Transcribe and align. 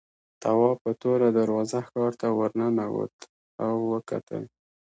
تواب 0.41 0.77
په 0.85 0.91
توره 1.01 1.29
دروازه 1.37 1.79
ښار 1.87 2.11
ته 2.21 2.27
ورننوت 2.39 3.15
او 3.65 3.75
وکتل. 3.91 4.43